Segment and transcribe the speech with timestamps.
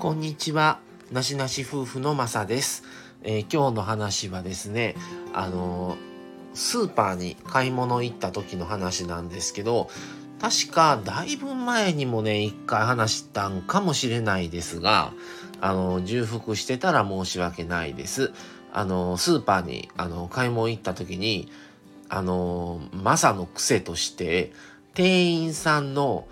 [0.00, 0.78] こんにちは。
[1.12, 2.84] なしなし夫婦のまさです、
[3.22, 4.94] えー今日の話はですね、
[5.34, 9.90] あのースーパーに買い物行った時の話なんですけど、
[10.40, 15.12] 確かだいぶ前にもね、一回話したんかもしれないですが、
[15.60, 18.32] あのー重複してたら申し訳ないです。
[18.72, 21.52] あのースーパーに、あのー買い物行った時に、
[22.08, 24.50] あのーマサの癖として、
[24.94, 26.26] 店員さんの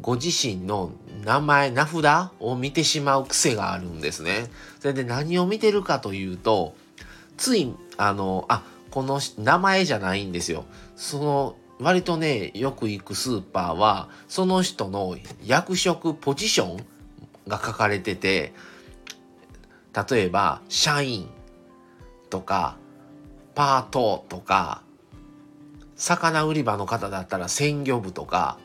[0.00, 0.92] ご自身の
[1.24, 4.50] 名前、名札を見てしまう癖があるんですね。
[4.80, 6.74] それで何を見てるかというと、
[7.36, 10.64] つい、あの、あ、この名前じゃないんですよ。
[10.96, 16.86] その、割とね、よく行くスーパーは、その人の役職、ポジション
[17.46, 18.52] が書かれてて、
[20.10, 21.28] 例えば、社員
[22.30, 22.76] とか、
[23.54, 24.82] パートとか、
[25.96, 28.58] 魚売り場の方だったら鮮魚部とか、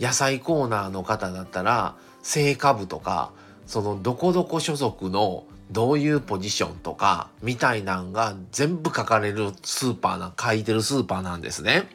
[0.00, 3.32] 野菜コーナーの方だったら青果部とか
[3.66, 11.88] そのどこどこ所属のどういうポジションとかみたいなんが全部書かれるスーパーな書いてるスーパーなんですね。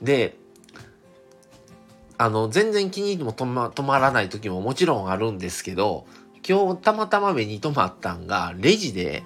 [0.00, 0.36] で
[2.16, 6.06] あの全然気にも止ま止まらない時ももちろんあるんですけど
[6.48, 9.24] 今日たまたま目に留まったんがレジで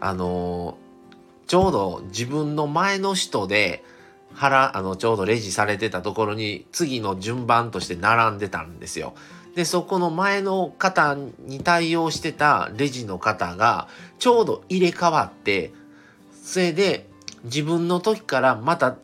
[0.00, 0.76] あの
[1.46, 3.82] ちょうど自分の前の人で
[4.32, 9.14] 腹、あの、ちょうどレジされてたところに、次の順番として並んでたんですよ。
[9.54, 15.72] で、そこの前の方に対応してたレジの方が、ちょうど入れ替わって、
[16.42, 17.08] それで、
[17.44, 18.96] 自分の時からまた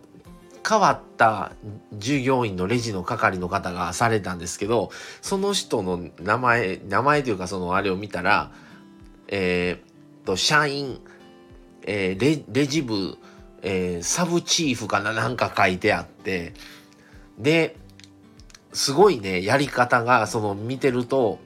[0.67, 1.53] 変わった
[1.93, 8.51] 従業員のレジの係の方がされたんですけど、その人の名前、名前というかそのあれを見たら、
[9.29, 11.01] えーっと、社員、
[11.87, 13.19] えーレレジ部、
[13.65, 16.53] えーサブチーフかななんか書いてあって、
[17.39, 17.77] で、
[18.73, 21.39] すごいね、やり方が、その見てると、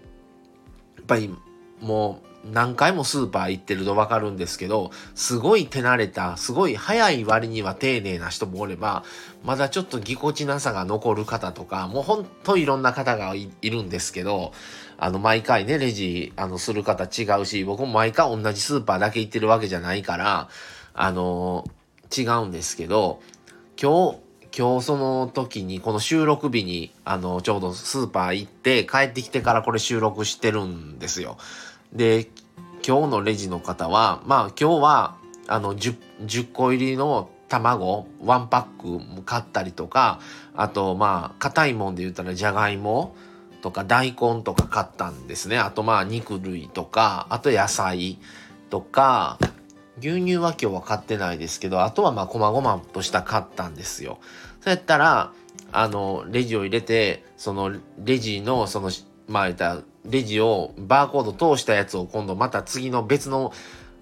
[0.97, 1.35] やっぱり
[1.81, 9.05] もう何回もスーパー行ってるとわかるんですけど、すごい手慣れた、すごい早い割には丁寧な人もおれば、
[9.45, 14.53] まだちょっとぎこちなさが残る方とか、もうほんといろんな方がいいるんですけど、
[14.99, 20.49] あの、毎回ね、レジ、あの、する方違うし、僕も毎回同じスーパーだけ行ってるわけじゃないから、
[20.95, 21.65] あの
[22.17, 23.21] 違うんですけど、
[23.81, 24.19] 今日、
[24.57, 31.37] 今日その時に、この収録日に、あの、ちょうどスーパー行って、帰ってきてからこれ収録してるんですよ。
[31.93, 32.29] で、
[32.87, 35.97] 今日のレジの方は、まあ今日は、あの、10,
[36.27, 40.21] 10個入りの卵、ワンパック買ったりとか、
[40.55, 43.17] あと、まあ、硬いもんで言ったら、じゃがいも
[43.63, 45.59] とか大根とか買ったんですね。
[45.59, 48.19] あと、まあ、肉類とか、あと野菜
[48.71, 49.39] とか、
[50.01, 54.19] 牛乳は今日は買ってないですけど、あとはまあ、こまごまとした買ったんですよ。
[54.61, 55.33] そうやったら、
[55.73, 58.91] あの、レジを入れて、その、レジの、その、
[59.27, 63.53] まあ、言ったレジを、バーコード通したやつを今度また次の別の、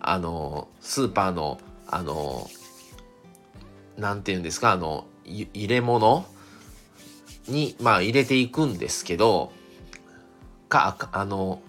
[0.00, 1.58] あの、スーパーの、
[1.88, 2.48] あの、
[3.96, 6.24] なんて言うんですか、あの、入れ物
[7.48, 9.52] に、まあ、入れていくんですけど、
[10.68, 11.60] かあの、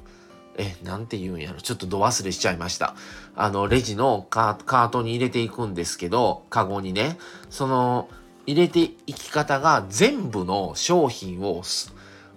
[0.58, 1.62] え、なんて言うんやろ。
[1.62, 2.96] ちょっとど忘れしちゃいました。
[3.36, 7.18] あの、レジのカートに入れていくんですけど、カゴにね、
[7.50, 8.10] その、
[8.48, 11.64] 入れていき方が全部の商品を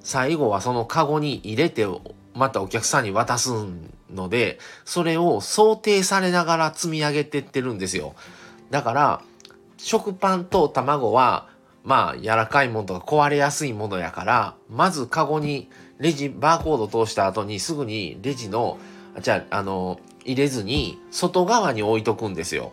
[0.01, 1.87] 最後はそのカゴに入れて、
[2.35, 3.51] またお客さんに渡す
[4.11, 8.15] ので、それを想定されながら積み上げてってるんですよ。
[8.71, 9.23] だから、
[9.79, 11.49] 食パンと卵は、
[11.85, 15.71] まあ、柔らかいものとか壊れやすいものやから、まずカゴに
[16.01, 18.79] レジ、バーコード通した後にすぐにレジの、
[19.21, 22.73] じゃあ、あの、入れずに外側に置いとくんですよ。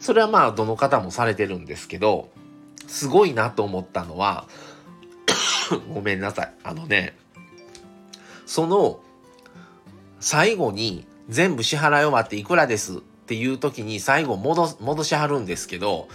[0.00, 2.28] それはまあ、どの方もされてるんですけど、
[2.86, 4.46] すごいなと思ったのは、
[5.92, 6.54] ごめんなさい。
[6.62, 7.16] あのね、
[8.46, 9.00] その、
[10.20, 16.08] 最後に全部支払い終わっていくらですっていう時に最後戻戻しはるんですけど、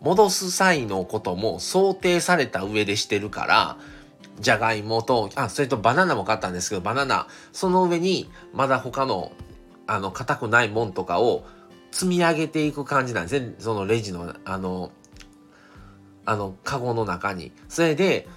[0.00, 3.76] 戻す際のことも想定された上でしてるから、
[4.40, 9.32] じゃがいもと、あ、それとバナナも買ったんですけど、バナナ、その上にまだ他の、
[9.86, 11.44] あの、硬くないもんとかを
[11.90, 13.54] 積み上げていく感じなんですね。
[13.58, 14.92] そのレジの、あの、
[16.24, 17.52] あの、カゴの中に。
[17.68, 18.28] それで、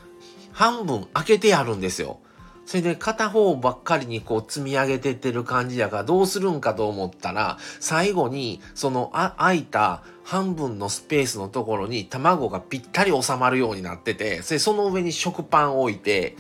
[0.51, 2.19] 半分開けてやるんですよ。
[2.65, 16.38] それで片方ばっかりにこう積み上げてってる感じやからどうするんかと思ったら最後にそのあ空いた半分のスペースのところに卵がぴったり収まるようになっててそれその上に食パンを置いて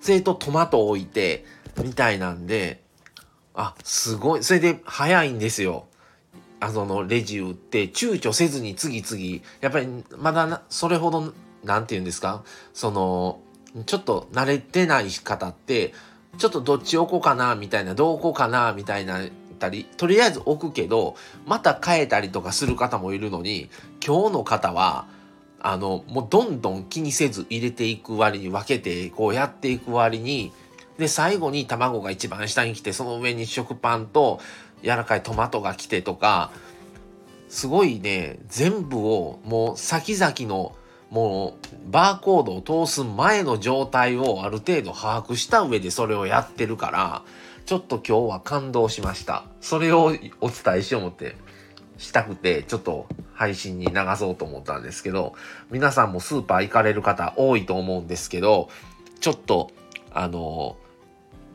[0.00, 1.44] それとトマトを置いて
[1.82, 2.82] みたいなんで
[3.54, 4.44] あすごい。
[4.44, 5.86] それで早いんですよ。
[6.60, 9.42] あのレジ打って躊躇せずに次々。
[9.60, 11.32] やっぱりまだなそれほど
[11.64, 12.44] なんて言うんですか？
[12.72, 13.40] その
[13.86, 15.94] ちょっと慣れてない方って
[16.38, 19.20] ちょっとどっち置こうかなみたいな、どう置こうかなみたいな、
[19.58, 23.68] たり、とりあえず置くけど、また変えたりとかする方もいるのに、
[24.04, 25.06] 今日の方は、
[25.60, 30.52] あの、もうどんどん気にせず入れていく割に分けて、こうやっていく割に、
[30.98, 34.40] で、最後に卵が一番下に来て、その上に食パンと
[34.82, 36.50] 柔らかいトマトが来てとか、
[37.48, 40.74] すごいね、全部をもう先々の
[41.10, 41.58] も
[41.88, 47.22] うバーコードを通す前の状態をある程度把握した上でそれをやってるから、
[47.66, 49.44] ちょっと今日は感動しました。
[49.60, 51.36] それをお伝えしよう思って、
[51.98, 55.34] したくて、ちょっと配信に流そうと思ったんですけど、
[55.70, 58.68] 皆さんもスーパー行かれる方多いと思うんですけど、
[59.20, 59.70] ちょっと、
[60.12, 60.76] あの、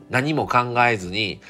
[0.08, 1.40] 何も考えずに、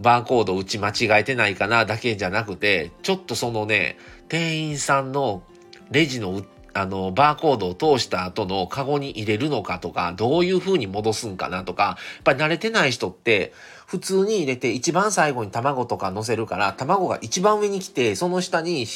[0.00, 3.98] バーコード打ち間違えてないかなだけじゃなくて、ちょっとそのね、
[4.28, 5.42] 店員さんの
[5.90, 13.52] レジのあの、バーコードを通した後のカゴに入れるのかとか、どういう風に戻すんかなとか、やっぱり慣れてない人って、
[13.86, 18.86] 普通に入れて一番最後に卵とか乗せるから、卵が一番上に来て、その下に、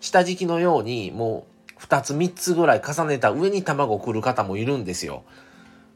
[0.00, 5.22] 下敷きのように、もう、二つ三つぐらい重ねた上に卵来る方もいるんですよ。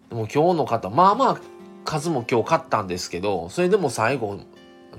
[0.08, 1.40] でも今日の方、まあまあ、
[1.84, 4.38] 数も今日買ったんですけど、それでも最後、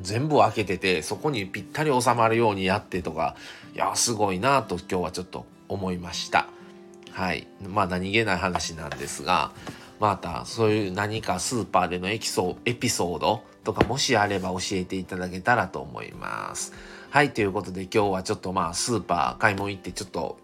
[0.01, 3.35] 全部開けてて、そこにぴったり収まるようにやってとか、
[3.75, 6.47] いや、すごいなと今日はちょっと思いました。
[7.11, 7.47] はい。
[7.67, 9.51] まあ何気ない話なんですが、
[9.99, 16.73] またそういう何かスーパーでのエピソエピソードとかもしあれば教えていただけたらと思います。
[17.09, 17.33] はい。
[17.33, 20.37] ということで今日はちょっとまあスーパー買い物行ってちょっと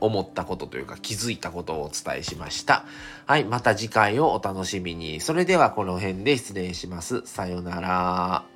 [0.00, 2.84] 思ったことというか気づいたことをお伝えしました。
[3.26, 3.44] はい。
[3.44, 5.20] また次回をお楽しみに。
[5.20, 7.22] それではこの辺で失礼します。
[7.24, 8.55] さようなら。